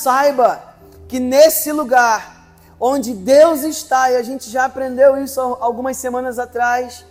[0.00, 0.62] saiba
[1.08, 2.40] que nesse lugar
[2.78, 7.04] onde Deus está, e a gente já aprendeu isso algumas semanas atrás,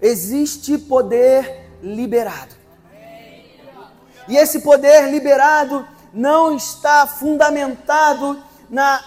[0.00, 2.54] existe poder liberado.
[4.28, 8.40] E esse poder liberado não está fundamentado
[8.70, 9.02] na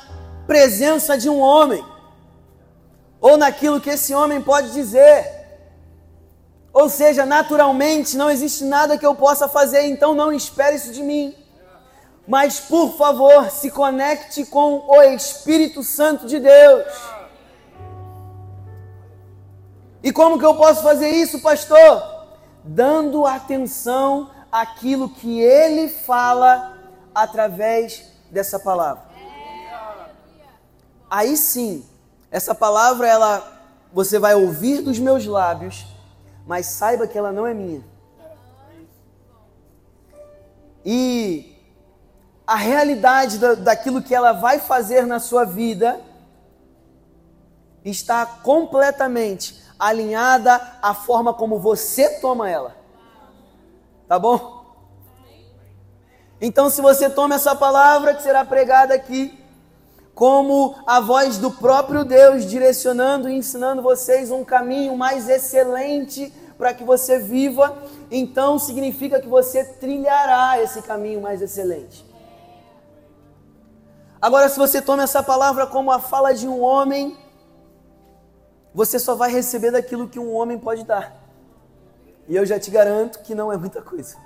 [0.46, 1.84] presença de um homem,
[3.22, 5.40] ou naquilo que esse homem pode dizer.
[6.74, 11.04] Ou seja, naturalmente não existe nada que eu possa fazer, então não espere isso de
[11.04, 11.36] mim.
[12.30, 16.85] Mas por favor, se conecte com o Espírito Santo de Deus.
[20.04, 22.27] E como que eu posso fazer isso, pastor?
[22.63, 26.77] Dando atenção àquilo que ele fala
[27.16, 29.09] através dessa palavra.
[31.09, 31.84] Aí sim,
[32.30, 33.59] essa palavra ela
[33.91, 35.84] você vai ouvir dos meus lábios,
[36.46, 37.84] mas saiba que ela não é minha.
[40.85, 41.59] E
[42.49, 46.02] a realidade da, daquilo que ela vai fazer na sua vida
[47.85, 52.76] está completamente alinhada à forma como você toma ela.
[54.07, 54.65] Tá bom?
[56.41, 59.40] Então, se você toma essa palavra que será pregada aqui,
[60.15, 66.74] como a voz do próprio Deus direcionando e ensinando vocês um caminho mais excelente para
[66.74, 67.78] que você viva,
[68.09, 72.09] então significa que você trilhará esse caminho mais excelente.
[74.22, 77.17] Agora, se você toma essa palavra como a fala de um homem,
[78.73, 81.16] você só vai receber daquilo que um homem pode dar.
[82.28, 84.17] E eu já te garanto que não é muita coisa.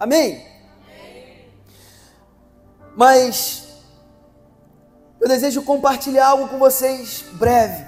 [0.00, 0.44] Amém?
[2.96, 3.84] Mas
[5.20, 7.86] eu desejo compartilhar algo com vocês breve.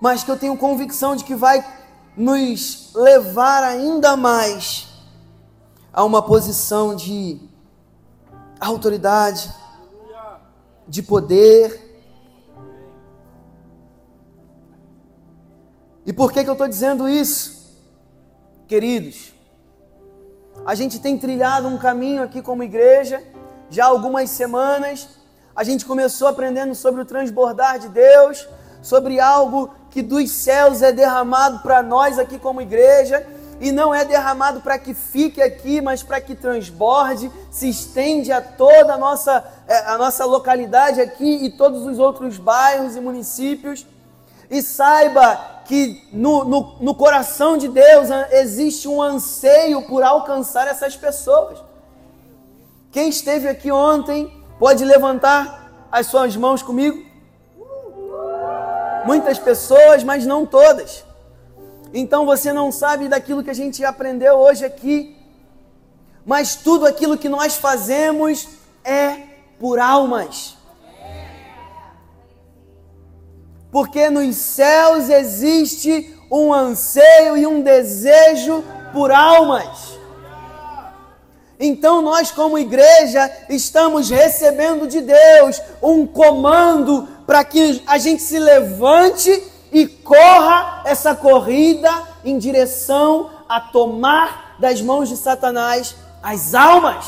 [0.00, 1.64] Mas que eu tenho convicção de que vai
[2.16, 4.91] nos levar ainda mais
[5.92, 7.38] a uma posição de
[8.58, 9.52] autoridade,
[10.88, 11.90] de poder.
[16.06, 17.76] E por que, que eu estou dizendo isso?
[18.66, 19.34] Queridos,
[20.64, 23.22] a gente tem trilhado um caminho aqui como igreja,
[23.68, 25.08] já algumas semanas.
[25.54, 28.48] A gente começou aprendendo sobre o transbordar de Deus,
[28.80, 33.26] sobre algo que dos céus é derramado para nós aqui como igreja
[33.62, 38.42] e não é derramado para que fique aqui, mas para que transborde, se estende a
[38.42, 43.86] toda a nossa, é, a nossa localidade aqui e todos os outros bairros e municípios.
[44.50, 50.96] E saiba que no, no, no coração de Deus existe um anseio por alcançar essas
[50.96, 51.62] pessoas.
[52.90, 57.00] Quem esteve aqui ontem pode levantar as suas mãos comigo?
[59.06, 61.04] Muitas pessoas, mas não todas.
[61.92, 65.16] Então você não sabe daquilo que a gente aprendeu hoje aqui.
[66.24, 68.48] Mas tudo aquilo que nós fazemos
[68.84, 69.16] é
[69.58, 70.56] por almas.
[73.70, 79.92] Porque nos céus existe um anseio e um desejo por almas.
[81.58, 88.38] Então nós, como igreja, estamos recebendo de Deus um comando para que a gente se
[88.38, 91.90] levante e corra essa corrida
[92.22, 97.06] em direção a tomar das mãos de Satanás as almas.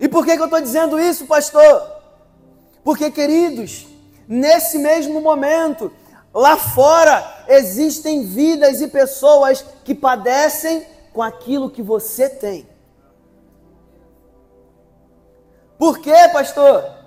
[0.00, 1.88] E por que, que eu estou dizendo isso, pastor?
[2.82, 3.86] Porque, queridos,
[4.26, 5.92] nesse mesmo momento,
[6.34, 12.68] lá fora, existem vidas e pessoas que padecem com aquilo que você tem.
[15.78, 16.99] Por quê, pastor?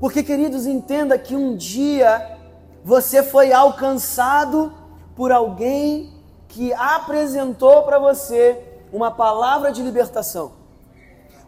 [0.00, 2.38] Porque, queridos, entenda que um dia
[2.82, 4.72] você foi alcançado
[5.14, 6.10] por alguém
[6.48, 8.58] que apresentou para você
[8.90, 10.52] uma palavra de libertação,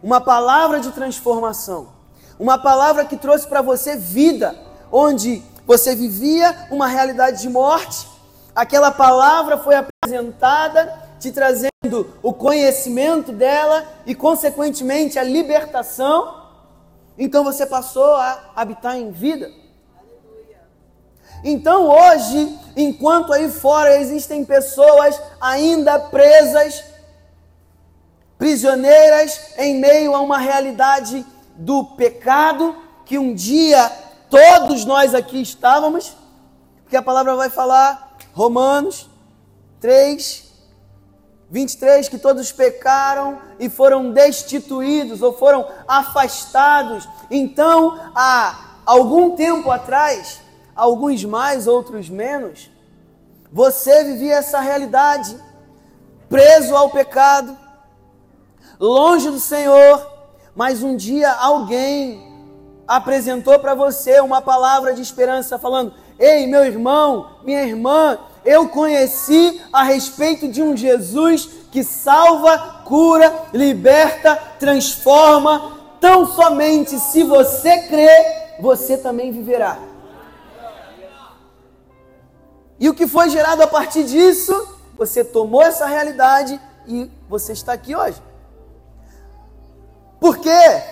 [0.03, 1.89] uma palavra de transformação,
[2.39, 4.55] uma palavra que trouxe para você vida,
[4.93, 8.07] onde você vivia uma realidade de morte.
[8.55, 16.42] Aquela palavra foi apresentada, te trazendo o conhecimento dela e, consequentemente, a libertação.
[17.17, 19.51] Então você passou a habitar em vida.
[21.45, 26.85] Então hoje, enquanto aí fora existem pessoas ainda presas,
[28.39, 31.25] prisioneiras em meio a uma realidade
[31.57, 33.91] do pecado, que um dia
[34.31, 36.17] todos nós aqui estávamos,
[36.83, 39.11] porque a palavra vai falar, Romanos
[39.81, 40.52] 3,
[41.53, 47.07] 23, que todos pecaram e foram destituídos ou foram afastados.
[47.31, 50.41] Então, há algum tempo atrás,
[50.75, 52.71] alguns mais, outros menos,
[53.55, 55.37] Você vivia essa realidade,
[56.27, 57.55] preso ao pecado,
[58.81, 60.11] longe do Senhor,
[60.57, 62.33] mas um dia alguém
[62.89, 69.61] apresentou para você uma palavra de esperança, falando: Ei, meu irmão, minha irmã, eu conheci
[69.73, 75.81] a respeito de um Jesus que salva, cura, liberta, transforma.
[76.01, 79.79] Tão somente se você crer, você também viverá.
[82.79, 84.53] E o que foi gerado a partir disso?
[84.99, 88.21] Você tomou essa realidade e você está aqui hoje.
[90.19, 90.83] Por quê?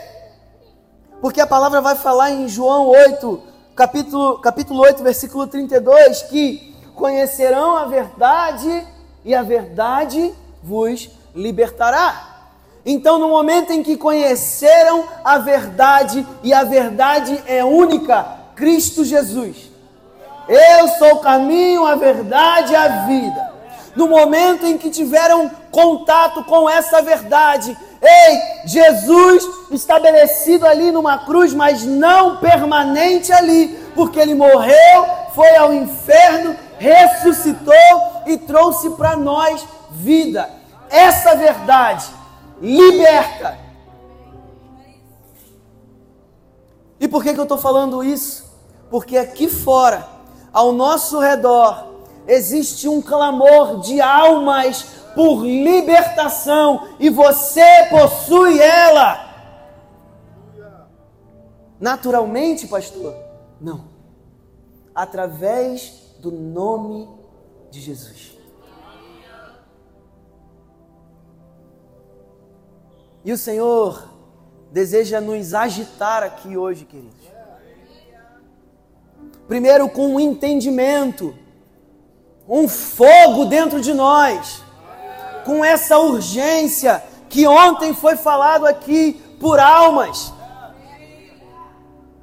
[1.21, 3.43] Porque a palavra vai falar em João 8,
[3.75, 8.87] capítulo, capítulo 8, versículo 32, que conhecerão a verdade
[9.25, 10.33] e a verdade
[10.63, 12.29] vos libertará.
[12.85, 18.27] Então, no momento em que conheceram a verdade, e a verdade é única,
[18.57, 19.71] Cristo Jesus.
[20.49, 23.51] Eu sou o caminho, a verdade e a vida.
[23.95, 31.53] No momento em que tiveram contato com essa verdade, ei, Jesus estabelecido ali numa cruz,
[31.53, 37.75] mas não permanente ali, porque ele morreu, foi ao inferno, ressuscitou
[38.27, 40.49] e trouxe para nós vida.
[40.89, 42.07] Essa verdade
[42.61, 43.59] liberta.
[46.99, 48.51] E por que, que eu estou falando isso?
[48.91, 50.09] Porque aqui fora,
[50.53, 51.87] ao nosso redor,
[52.27, 54.83] existe um clamor de almas
[55.15, 59.29] por libertação e você possui ela.
[61.79, 63.15] Naturalmente, pastor?
[63.61, 63.85] Não.
[64.95, 67.09] Através do nome
[67.71, 68.39] de Jesus.
[73.25, 74.09] E o Senhor
[74.71, 77.21] deseja nos agitar aqui hoje, queridos.
[79.49, 81.35] Primeiro, com um entendimento,
[82.49, 84.63] um fogo dentro de nós,
[85.45, 90.33] com essa urgência que ontem foi falado aqui por almas.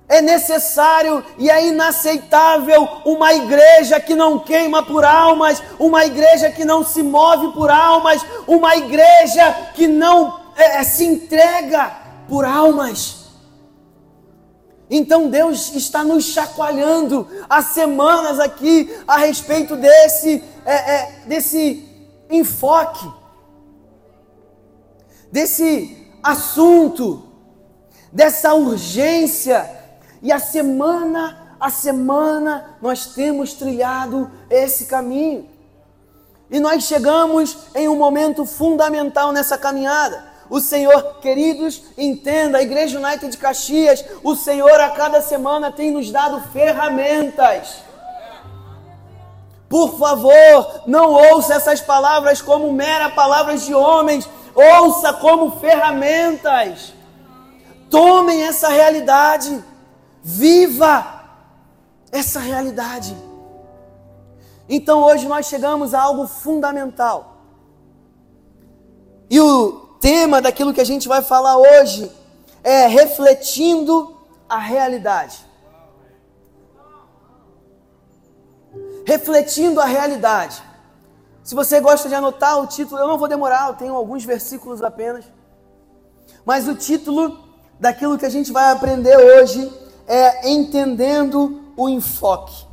[0.10, 6.64] É necessário e é inaceitável uma igreja que não queima por almas, uma igreja que
[6.64, 11.92] não se move por almas, uma igreja que não é, é, se entrega
[12.28, 13.28] por almas.
[14.90, 21.86] Então Deus está nos chacoalhando há semanas aqui a respeito desse, é, é, desse
[22.30, 23.12] enfoque,
[25.32, 27.24] desse assunto,
[28.12, 29.77] dessa urgência.
[30.22, 35.50] E a semana a semana nós temos trilhado esse caminho.
[36.50, 40.26] E nós chegamos em um momento fundamental nessa caminhada.
[40.50, 45.92] O Senhor, queridos, entenda, a Igreja United de Caxias, o Senhor a cada semana tem
[45.92, 47.84] nos dado ferramentas.
[49.68, 56.94] Por favor, não ouça essas palavras como mera palavras de homens, ouça como ferramentas.
[57.90, 59.62] Tomem essa realidade,
[60.24, 61.24] viva
[62.12, 63.16] essa realidade.
[64.70, 67.38] Então hoje nós chegamos a algo fundamental.
[69.30, 72.12] E o tema daquilo que a gente vai falar hoje
[72.64, 74.18] é refletindo
[74.48, 75.46] a realidade.
[79.06, 80.62] Refletindo a realidade.
[81.44, 84.84] Se você gosta de anotar o título, eu não vou demorar, eu tenho alguns versículos
[84.84, 85.24] apenas.
[86.46, 87.40] Mas o título
[87.80, 89.72] daquilo que a gente vai aprender hoje
[90.08, 92.68] é Entendendo o Enfoque.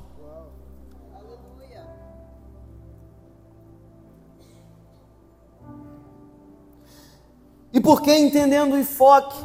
[7.75, 9.37] E por que entendendo o enfoque?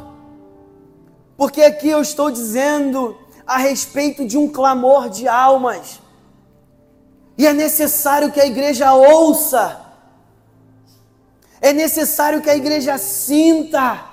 [1.36, 6.00] Porque aqui eu estou dizendo a respeito de um clamor de almas.
[7.36, 9.84] E é necessário que a igreja ouça.
[11.60, 14.04] É necessário que a igreja sinta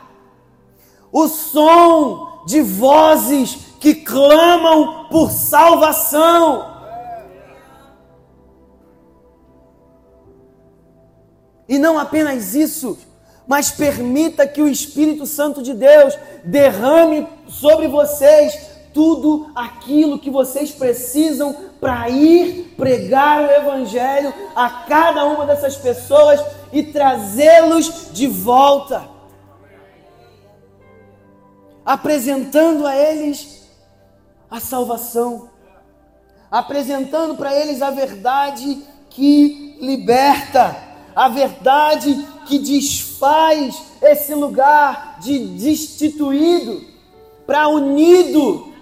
[1.12, 6.78] o som de vozes que clamam por salvação.
[11.68, 12.98] E não apenas isso,
[13.46, 20.72] mas permita que o Espírito Santo de Deus derrame sobre vocês tudo aquilo que vocês
[20.72, 29.08] precisam para ir pregar o Evangelho a cada uma dessas pessoas e trazê-los de volta,
[31.86, 33.57] apresentando a eles
[34.50, 35.50] a salvação,
[36.50, 40.76] apresentando para eles a verdade que liberta,
[41.16, 46.82] a verdade que desfaz esse lugar de destituído
[47.46, 48.74] para unido.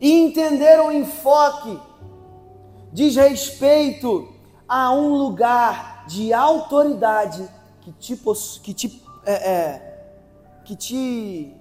[0.00, 1.78] E entender o enfoque
[2.92, 4.32] diz respeito
[4.66, 7.46] a um lugar de autoridade
[7.82, 8.20] que te,
[8.62, 9.89] que te, é, é,
[10.70, 11.52] que te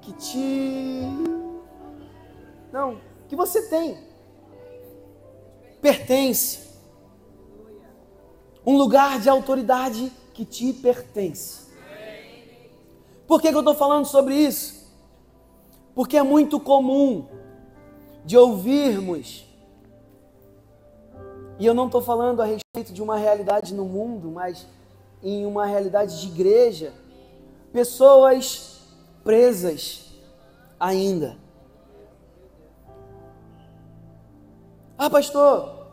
[0.00, 1.02] que te
[2.72, 3.98] não que você tem
[5.82, 6.66] pertence
[8.64, 11.68] um lugar de autoridade que te pertence.
[13.26, 14.90] Por que, que eu estou falando sobre isso?
[15.94, 17.26] Porque é muito comum
[18.24, 19.46] de ouvirmos,
[21.58, 24.66] e eu não estou falando a respeito de uma realidade no mundo, mas
[25.22, 26.92] em uma realidade de igreja,
[27.72, 28.80] pessoas
[29.24, 30.12] presas
[30.78, 31.36] ainda.
[34.96, 35.86] Ah, pastor,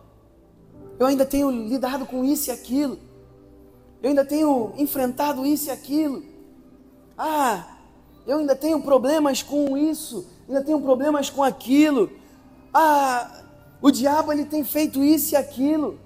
[0.98, 2.98] eu ainda tenho lidado com isso e aquilo.
[4.01, 6.24] Eu ainda tenho enfrentado isso e aquilo.
[7.17, 7.77] Ah,
[8.25, 12.10] eu ainda tenho problemas com isso, ainda tenho problemas com aquilo.
[12.74, 13.44] Ah,
[13.82, 16.00] o diabo ele tem feito isso e aquilo.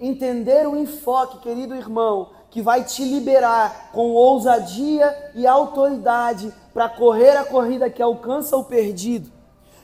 [0.00, 7.36] Entender o enfoque, querido irmão, que vai te liberar com ousadia e autoridade para correr
[7.36, 9.30] a corrida que alcança o perdido,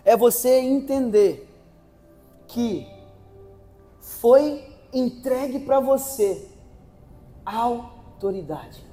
[0.05, 1.49] é você entender
[2.49, 2.87] que
[4.01, 6.49] foi entregue para você
[7.45, 8.85] autoridade.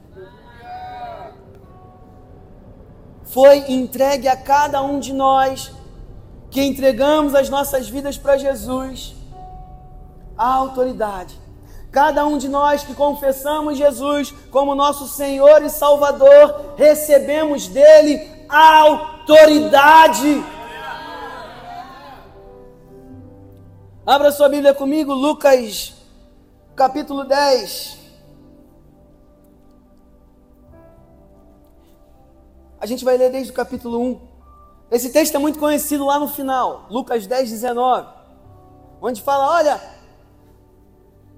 [3.24, 5.72] Foi entregue a cada um de nós
[6.52, 9.16] que entregamos as nossas vidas para Jesus
[10.46, 11.40] autoridade.
[11.92, 20.44] Cada um de nós que confessamos Jesus como nosso Senhor e Salvador, recebemos dele autoridade.
[24.06, 25.94] Abra sua Bíblia comigo, Lucas
[26.76, 28.00] capítulo 10.
[32.82, 34.22] A gente vai ler desde o capítulo 1.
[34.92, 38.08] Esse texto é muito conhecido lá no final, Lucas 10, 19,
[39.02, 39.82] onde fala: Olha,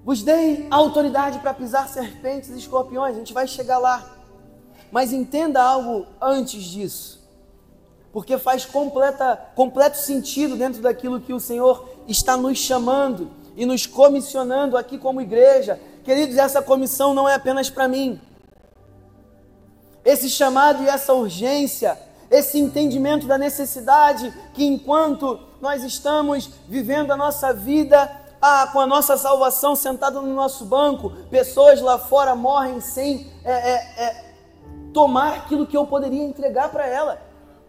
[0.06, 3.16] vos dei autoridade para pisar serpentes e escorpiões.
[3.16, 4.10] A gente vai chegar lá.
[4.90, 7.26] Mas entenda algo antes disso
[8.16, 13.86] porque faz completa, completo sentido dentro daquilo que o Senhor está nos chamando e nos
[13.86, 15.78] comissionando aqui como igreja.
[16.02, 18.22] Queridos, essa comissão não é apenas para mim.
[20.06, 22.00] Esse chamado e essa urgência,
[22.32, 28.10] esse entendimento da necessidade que enquanto nós estamos vivendo a nossa vida,
[28.42, 33.52] ah, com a nossa salvação sentada no nosso banco, pessoas lá fora morrem sem é,
[33.52, 34.34] é, é,
[34.94, 37.22] tomar aquilo que eu poderia entregar para ela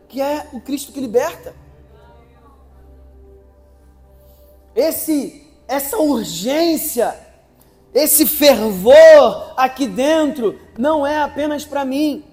[0.09, 1.55] que é o Cristo que liberta.
[4.75, 7.19] Esse essa urgência,
[7.93, 12.25] esse fervor aqui dentro não é apenas para mim,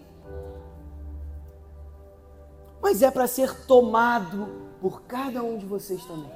[2.80, 4.48] mas é para ser tomado
[4.80, 6.30] por cada um de vocês também.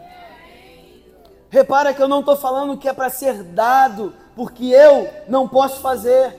[1.50, 5.82] Repara que eu não estou falando que é para ser dado, porque eu não posso
[5.82, 6.36] fazer.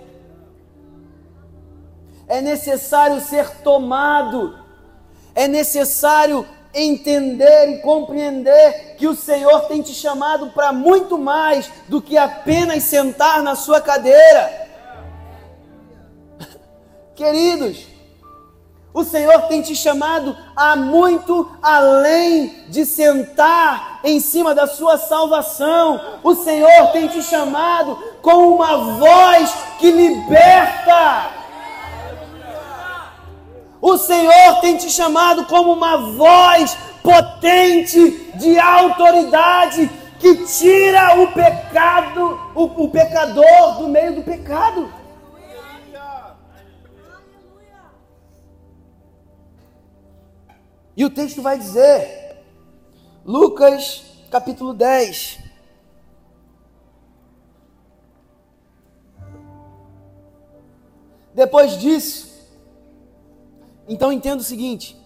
[2.26, 4.68] É necessário ser tomado
[5.38, 12.02] é necessário entender e compreender que o Senhor tem te chamado para muito mais do
[12.02, 14.68] que apenas sentar na sua cadeira.
[17.14, 17.86] Queridos,
[18.98, 26.18] o Senhor tem te chamado a muito além de sentar em cima da sua salvação.
[26.24, 31.30] O Senhor tem te chamado com uma voz que liberta.
[33.80, 39.88] O Senhor tem te chamado como uma voz potente de autoridade
[40.18, 44.97] que tira o pecado, o, o pecador do meio do pecado.
[50.98, 52.42] E o texto vai dizer,
[53.24, 54.02] Lucas
[54.32, 55.38] capítulo 10.
[61.32, 62.50] Depois disso,
[63.86, 65.00] então entenda o seguinte: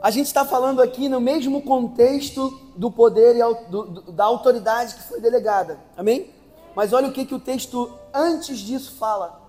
[0.00, 4.94] a gente está falando aqui no mesmo contexto do poder e do, do, da autoridade
[4.94, 6.30] que foi delegada, amém?
[6.74, 9.42] Mas olha o que, que o texto antes disso fala.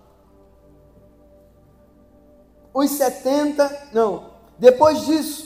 [2.74, 4.33] Os 70, não,
[4.63, 5.46] depois disso,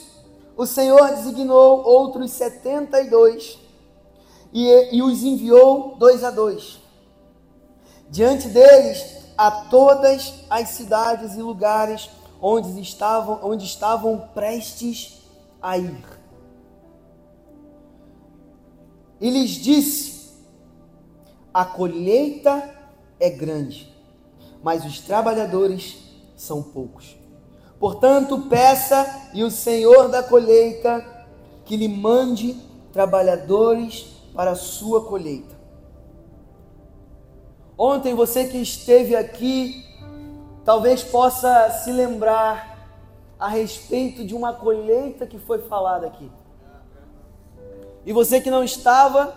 [0.55, 3.57] o Senhor designou outros 72
[4.53, 6.79] e, e os enviou dois a dois.
[8.12, 15.24] Diante deles, a todas as cidades e lugares onde estavam, onde estavam prestes
[15.59, 16.05] a ir.
[19.19, 20.29] E lhes disse:
[21.51, 22.71] A colheita
[23.19, 23.91] é grande,
[24.62, 25.97] mas os trabalhadores
[26.36, 27.16] são poucos.
[27.79, 31.05] Portanto, peça e o Senhor da colheita
[31.63, 32.57] que lhe mande
[32.91, 35.55] trabalhadores para a sua colheita.
[37.77, 39.86] Ontem você que esteve aqui,
[40.65, 42.77] talvez possa se lembrar
[43.39, 46.31] a respeito de uma colheita que foi falada aqui.
[48.03, 49.36] E você que não estava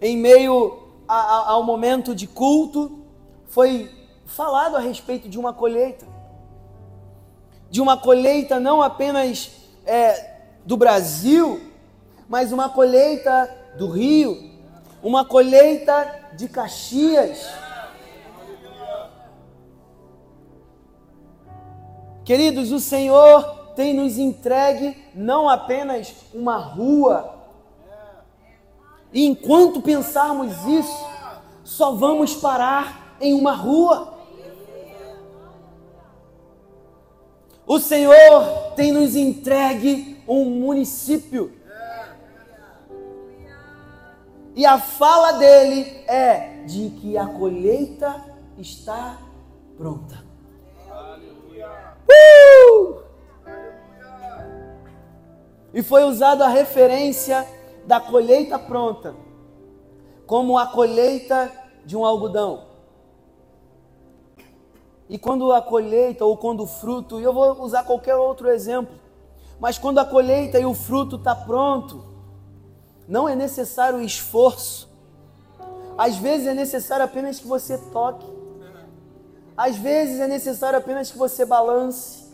[0.00, 3.00] em meio ao momento de culto,
[3.46, 3.90] foi
[4.24, 6.13] falado a respeito de uma colheita.
[7.70, 9.50] De uma colheita não apenas
[9.86, 11.60] é, do Brasil,
[12.28, 14.50] mas uma colheita do Rio,
[15.02, 17.48] uma colheita de Caxias.
[22.24, 23.42] Queridos, o Senhor
[23.76, 27.34] tem nos entregue não apenas uma rua,
[29.14, 31.06] e enquanto pensarmos isso,
[31.62, 34.13] só vamos parar em uma rua.
[37.66, 41.52] O Senhor tem nos entregue um município.
[44.54, 48.22] E a fala dele é de que a colheita
[48.56, 49.18] está
[49.76, 50.24] pronta.
[52.08, 53.02] Uh!
[55.72, 57.46] E foi usada a referência
[57.84, 59.14] da colheita pronta
[60.26, 61.50] como a colheita
[61.84, 62.73] de um algodão.
[65.08, 68.94] E quando a colheita ou quando o fruto, e eu vou usar qualquer outro exemplo,
[69.60, 72.04] mas quando a colheita e o fruto está pronto,
[73.06, 74.88] não é necessário esforço.
[75.96, 78.26] Às vezes é necessário apenas que você toque.
[79.56, 82.24] Às vezes é necessário apenas que você balance.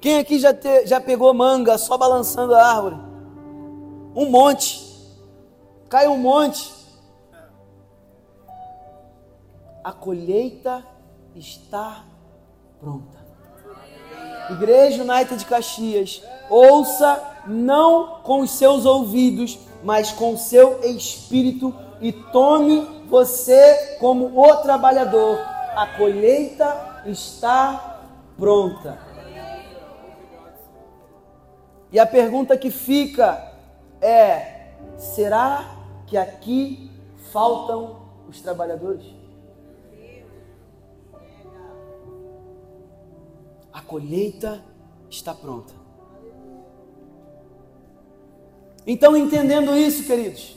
[0.00, 2.96] Quem aqui já, te, já pegou manga só balançando a árvore?
[4.14, 4.84] Um monte.
[5.88, 6.74] Cai um monte.
[9.82, 10.84] A colheita
[11.34, 12.04] está
[12.80, 13.24] pronta.
[14.50, 21.74] Igreja United de Caxias, ouça não com os seus ouvidos, mas com o seu espírito
[22.00, 25.38] e tome você como o trabalhador.
[25.74, 28.00] A colheita está
[28.36, 28.98] pronta.
[31.90, 33.52] E a pergunta que fica
[34.00, 36.90] é: será que aqui
[37.32, 37.96] faltam
[38.28, 39.23] os trabalhadores?
[43.86, 44.62] Colheita
[45.10, 45.72] está pronta.
[48.86, 50.56] Então, entendendo isso, queridos,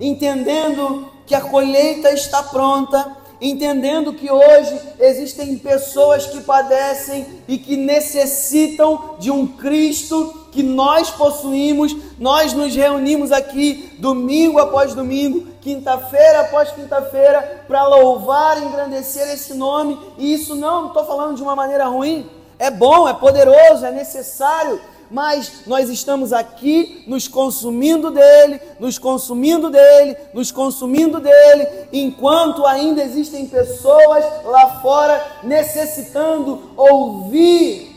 [0.00, 7.76] entendendo que a colheita está pronta, entendendo que hoje existem pessoas que padecem e que
[7.76, 16.42] necessitam de um Cristo que nós possuímos, nós nos reunimos aqui domingo após domingo, quinta-feira
[16.42, 21.86] após quinta-feira, para louvar engrandecer esse nome, e isso não estou falando de uma maneira
[21.86, 28.96] ruim, é bom, é poderoso, é necessário, mas nós estamos aqui nos consumindo dele, nos
[28.96, 37.92] consumindo dele, nos consumindo dele, enquanto ainda existem pessoas lá fora necessitando ouvir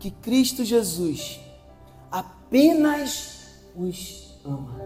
[0.00, 1.38] que Cristo Jesus
[2.10, 3.34] apenas
[3.76, 4.83] os ama.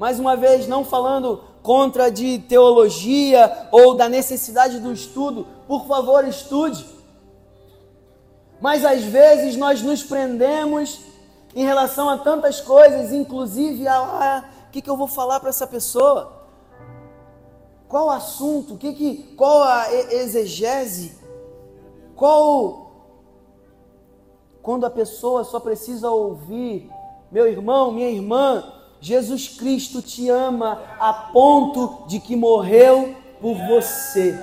[0.00, 6.26] Mais uma vez, não falando contra de teologia ou da necessidade do estudo, por favor,
[6.26, 6.86] estude.
[8.62, 11.02] Mas às vezes nós nos prendemos
[11.54, 15.50] em relação a tantas coisas, inclusive a ah, o que, que eu vou falar para
[15.50, 16.32] essa pessoa?
[17.86, 18.78] Qual o assunto?
[18.78, 21.18] Que que, qual a exegese?
[22.16, 22.90] Qual
[24.62, 26.90] quando a pessoa só precisa ouvir,
[27.30, 34.38] meu irmão, minha irmã, Jesus Cristo te ama a ponto de que morreu por você.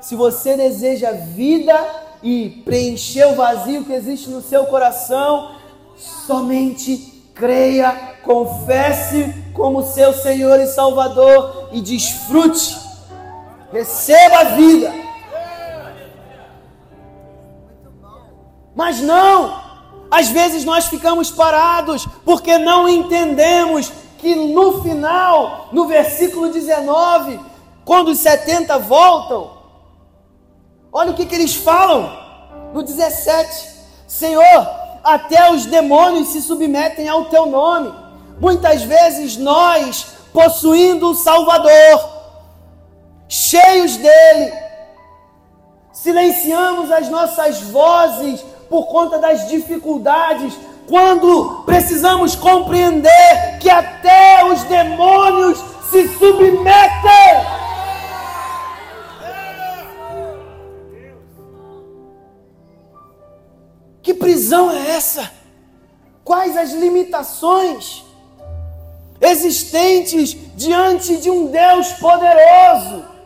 [0.00, 1.74] Se você deseja vida
[2.22, 5.56] e preencher o vazio que existe no seu coração,
[5.96, 12.76] somente creia, confesse como seu Senhor e Salvador e desfrute.
[13.72, 14.92] Receba a vida.
[18.74, 19.67] Mas não,
[20.10, 27.38] às vezes nós ficamos parados porque não entendemos que no final, no versículo 19,
[27.84, 29.50] quando os 70 voltam,
[30.92, 32.10] olha o que, que eles falam
[32.72, 33.68] no 17:
[34.06, 34.66] Senhor,
[35.04, 37.94] até os demônios se submetem ao teu nome.
[38.40, 42.08] Muitas vezes nós, possuindo o Salvador,
[43.28, 44.52] cheios dele,
[45.92, 50.54] silenciamos as nossas vozes por conta das dificuldades,
[50.86, 55.58] quando precisamos compreender que até os demônios
[55.90, 57.58] se submetem.
[64.02, 65.30] Que prisão é essa?
[66.24, 68.04] Quais as limitações
[69.20, 73.17] existentes diante de um Deus poderoso?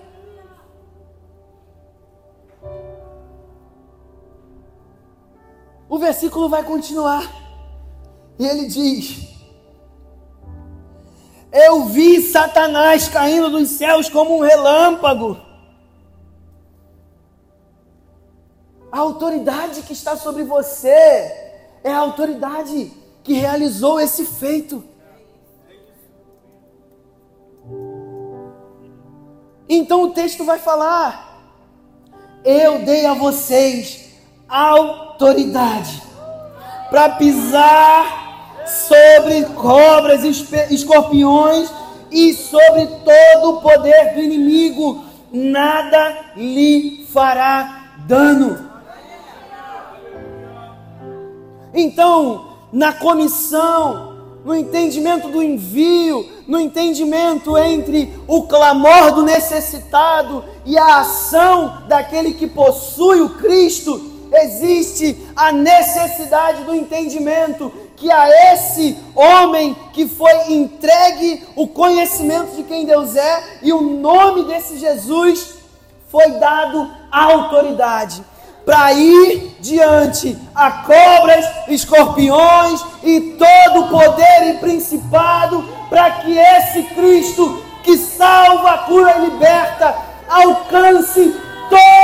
[5.92, 7.30] O versículo vai continuar.
[8.38, 9.28] E ele diz:
[11.52, 15.38] Eu vi Satanás caindo dos céus como um relâmpago.
[18.90, 20.88] A autoridade que está sobre você
[21.84, 22.90] é a autoridade
[23.22, 24.82] que realizou esse feito.
[29.68, 31.38] Então o texto vai falar:
[32.42, 34.10] Eu dei a vocês
[34.48, 35.11] autoridade
[36.90, 38.22] para pisar
[38.88, 40.24] sobre cobras,
[40.70, 41.70] escorpiões
[42.10, 48.70] e sobre todo o poder do inimigo, nada lhe fará dano.
[51.72, 54.12] Então, na comissão,
[54.44, 62.34] no entendimento do envio, no entendimento entre o clamor do necessitado e a ação daquele
[62.34, 70.52] que possui o Cristo, existe a necessidade do entendimento que a esse homem que foi
[70.52, 75.54] entregue o conhecimento de quem Deus é e o nome desse Jesus
[76.10, 78.22] foi dado a autoridade
[78.64, 87.62] para ir diante a cobras, escorpiões e todo poder e principado para que esse Cristo
[87.82, 89.94] que salva, cura e liberta
[90.28, 91.34] alcance
[91.68, 92.01] todos.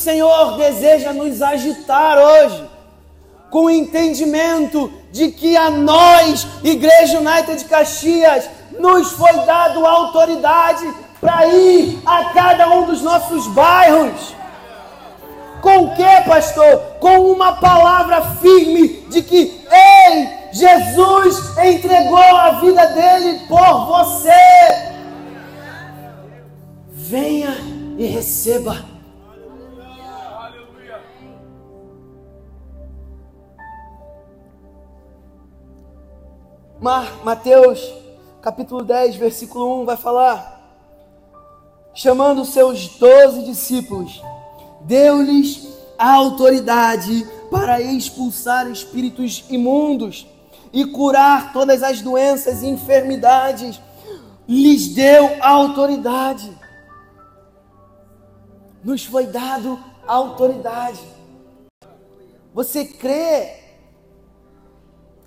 [0.00, 2.68] Senhor deseja nos agitar hoje
[3.50, 10.88] com o entendimento de que a nós, Igreja United de Caxias, nos foi dado autoridade
[11.20, 14.34] para ir a cada um dos nossos bairros.
[15.60, 16.78] Com o que, pastor?
[16.98, 24.30] Com uma palavra firme de que, ei, Jesus entregou a vida dele por você.
[26.90, 27.54] Venha
[27.98, 28.89] e receba
[36.80, 37.92] Mateus
[38.40, 40.62] capítulo 10, versículo 1 vai falar:
[41.92, 44.22] chamando seus doze discípulos,
[44.80, 50.26] deu-lhes a autoridade para expulsar espíritos imundos
[50.72, 53.78] e curar todas as doenças e enfermidades.
[54.48, 56.50] Lhes deu a autoridade.
[58.82, 61.00] Nos foi dado autoridade.
[62.54, 63.59] Você crê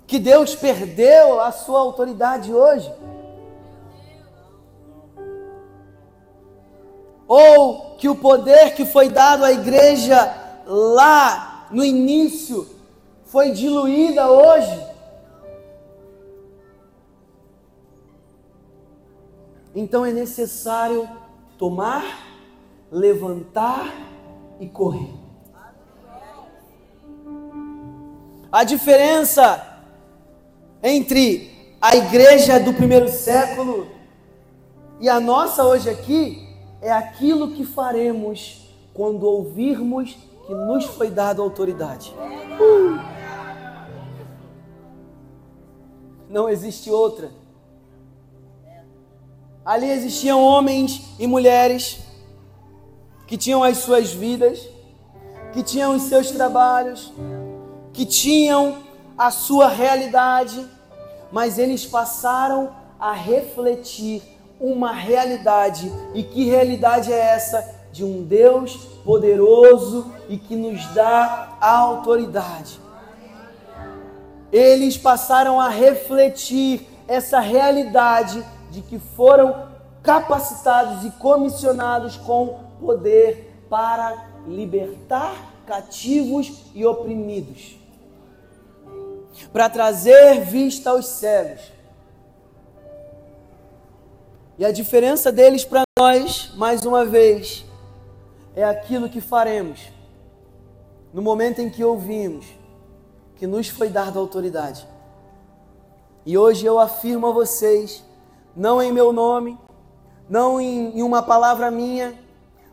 [0.06, 2.92] que Deus perdeu a sua autoridade hoje?
[7.26, 10.34] Ou que o poder que foi dado à igreja
[10.66, 12.68] lá no início
[13.24, 14.94] foi diluída hoje?
[19.74, 21.08] Então é necessário
[21.58, 22.04] tomar,
[22.92, 23.92] levantar
[24.60, 25.12] e correr.
[28.52, 29.73] A diferença
[30.84, 33.86] entre a igreja do primeiro século
[35.00, 36.46] e a nossa hoje aqui
[36.82, 40.14] é aquilo que faremos quando ouvirmos
[40.46, 42.14] que nos foi dado autoridade.
[42.60, 43.00] Uh.
[46.28, 47.30] Não existe outra.
[49.64, 52.00] Ali existiam homens e mulheres
[53.26, 54.68] que tinham as suas vidas,
[55.54, 57.10] que tinham os seus trabalhos,
[57.94, 58.84] que tinham
[59.16, 60.68] a sua realidade,
[61.30, 64.22] mas eles passaram a refletir
[64.60, 65.92] uma realidade.
[66.14, 67.82] E que realidade é essa?
[67.92, 72.80] De um Deus poderoso e que nos dá a autoridade.
[74.50, 79.68] Eles passaram a refletir essa realidade de que foram
[80.02, 85.34] capacitados e comissionados com poder para libertar
[85.66, 87.83] cativos e oprimidos
[89.52, 91.60] para trazer vista aos cegos.
[94.56, 97.64] E a diferença deles para nós, mais uma vez,
[98.54, 99.80] é aquilo que faremos
[101.12, 102.46] no momento em que ouvimos
[103.36, 104.86] que nos foi dada autoridade.
[106.24, 108.04] E hoje eu afirmo a vocês,
[108.56, 109.58] não em meu nome,
[110.28, 112.18] não em, em uma palavra minha,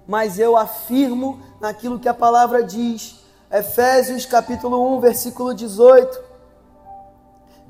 [0.07, 3.19] mas eu afirmo naquilo que a palavra diz.
[3.51, 6.30] Efésios capítulo 1, versículo 18.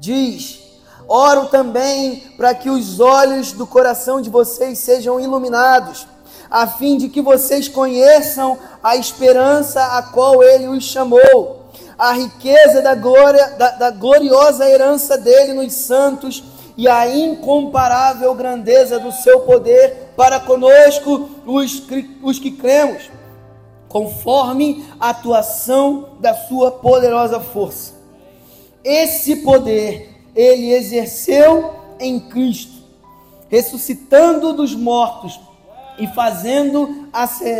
[0.01, 0.59] Diz:
[1.07, 6.07] Oro também para que os olhos do coração de vocês sejam iluminados,
[6.49, 11.67] a fim de que vocês conheçam a esperança a qual ele os chamou,
[11.99, 16.43] a riqueza da glória, da, da gloriosa herança dele nos santos
[16.75, 21.83] e a incomparável grandeza do seu poder para conosco, os,
[22.23, 23.11] os que cremos,
[23.87, 28.00] conforme a atuação da sua poderosa força.
[28.83, 32.81] Esse poder ele exerceu em Cristo,
[33.49, 35.39] ressuscitando dos mortos
[35.99, 37.07] e fazendo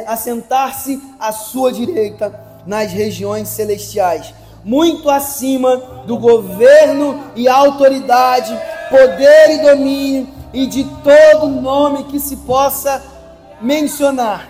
[0.07, 8.57] assentar-se à sua direita nas regiões celestiais, muito acima do governo e autoridade,
[8.89, 13.03] poder e domínio e de todo nome que se possa
[13.61, 14.49] mencionar,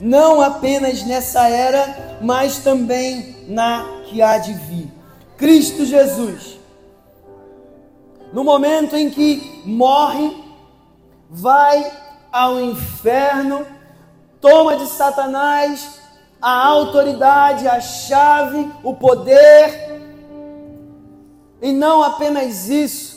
[0.00, 4.93] não apenas nessa era, mas também na que há de vir.
[5.36, 6.58] Cristo Jesus.
[8.32, 10.34] No momento em que morre,
[11.30, 11.92] vai
[12.32, 13.66] ao inferno,
[14.40, 16.00] toma de Satanás
[16.42, 20.02] a autoridade, a chave, o poder,
[21.62, 23.13] e não apenas isso,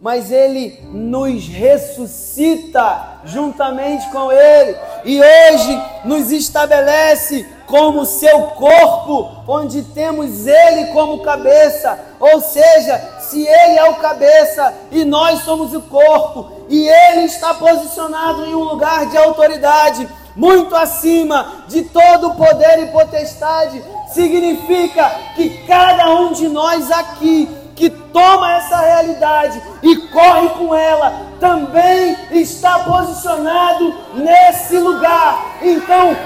[0.00, 9.82] mas ele nos ressuscita juntamente com ele e hoje nos estabelece como seu corpo, onde
[9.82, 11.98] temos ele como cabeça.
[12.18, 17.52] Ou seja, se ele é o cabeça e nós somos o corpo, e ele está
[17.54, 23.82] posicionado em um lugar de autoridade, muito acima de todo poder e potestade,
[24.12, 31.28] significa que cada um de nós aqui que toma essa realidade e corre com ela,
[31.38, 35.58] também está posicionado nesse lugar.
[35.62, 36.16] Então,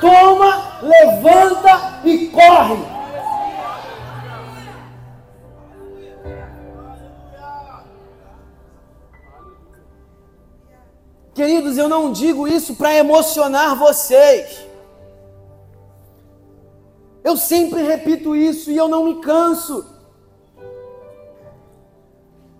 [0.00, 2.78] toma, levanta e corre.
[11.34, 14.66] Queridos, eu não digo isso para emocionar vocês.
[17.22, 19.95] Eu sempre repito isso e eu não me canso.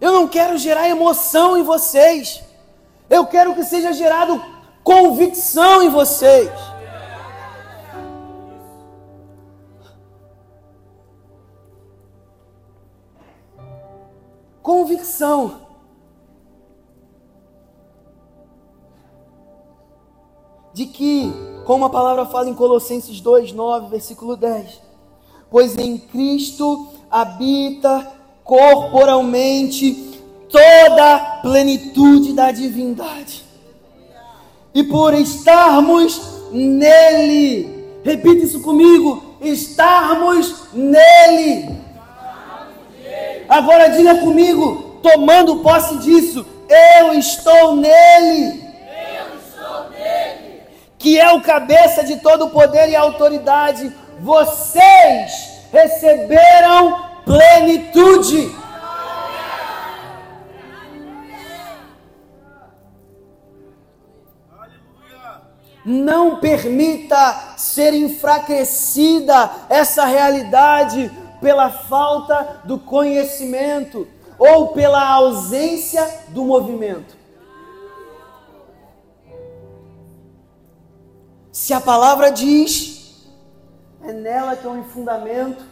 [0.01, 2.43] Eu não quero gerar emoção em vocês.
[3.09, 4.43] Eu quero que seja gerado
[4.83, 6.51] convicção em vocês.
[14.63, 15.67] Convicção.
[20.75, 21.33] De que,
[21.65, 24.83] como a palavra fala em Colossenses 2, 9, versículo 10,
[25.49, 28.16] pois em Cristo habita
[28.47, 30.15] corporalmente
[30.49, 33.45] toda a plenitude da divindade.
[34.73, 41.85] E por estarmos nele, repita isso comigo: estarmos nele.
[43.49, 48.65] Agora diga comigo, tomando posse disso, eu estou nele.
[49.19, 50.63] Eu estou nele.
[50.99, 53.93] Que é o cabeça de todo poder e autoridade.
[54.21, 58.57] Vocês receberam plenitude.
[65.85, 71.11] Não permita ser enfraquecida essa realidade
[71.41, 74.09] pela falta do conhecimento
[74.39, 77.17] ou pela ausência do movimento.
[81.53, 83.27] Se a palavra diz,
[84.03, 85.65] é nela que eu me fundamento,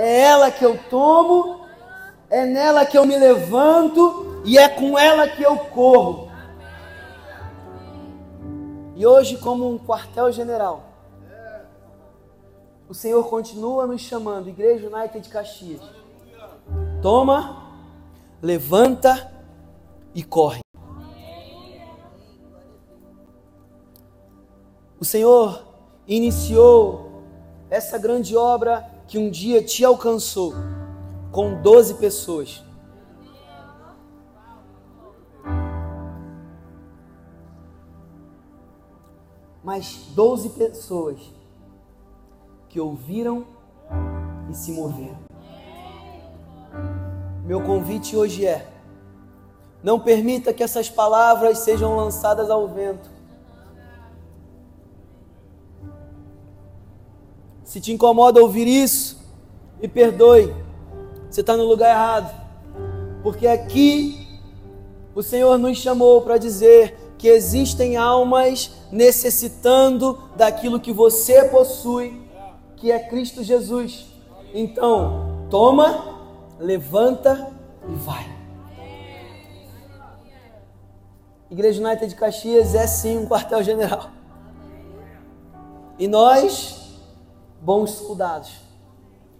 [0.00, 1.60] é ela que eu tomo,
[2.30, 6.30] é nela que eu me levanto e é com ela que eu corro.
[8.96, 10.84] E hoje, como um quartel-general,
[12.88, 15.82] o Senhor continua nos chamando, Igreja United de Caxias.
[17.02, 17.70] Toma,
[18.40, 19.30] levanta
[20.14, 20.60] e corre.
[24.98, 25.62] O Senhor
[26.06, 27.22] iniciou
[27.68, 30.54] essa grande obra que um dia te alcançou
[31.32, 32.62] com 12 pessoas.
[39.64, 41.18] Mas 12 pessoas
[42.68, 43.44] que ouviram
[44.48, 45.18] e se moveram.
[47.44, 48.72] Meu convite hoje é:
[49.82, 53.10] não permita que essas palavras sejam lançadas ao vento.
[57.70, 59.16] Se te incomoda ouvir isso,
[59.80, 60.52] me perdoe.
[61.30, 62.34] Você está no lugar errado.
[63.22, 64.26] Porque aqui
[65.14, 72.20] o Senhor nos chamou para dizer que existem almas necessitando daquilo que você possui,
[72.74, 74.06] que é Cristo Jesus.
[74.52, 76.18] Então, toma,
[76.58, 77.52] levanta
[77.88, 78.36] e vai.
[81.48, 84.10] Igreja United de Caxias é sim um quartel-general.
[85.96, 86.79] E nós,
[87.62, 88.52] bons soldados,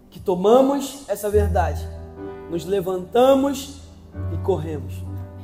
[0.09, 1.87] que tomamos essa verdade,
[2.49, 3.81] nos levantamos
[4.33, 5.10] e corremos.